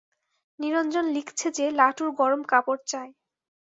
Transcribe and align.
নিরঞ্জন 0.59 1.05
লিখছে 1.15 1.47
যে 1.57 1.65
লাটুর 1.71 2.09
গরম 2.11 2.41
কাপড় 2.43 2.81
চাই। 2.87 3.09